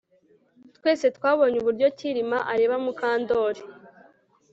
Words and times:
Twese 0.77 1.05
twabonye 1.17 1.57
uburyo 1.59 1.87
Kirima 1.97 2.37
areba 2.53 2.75
Mukandoli 2.83 3.61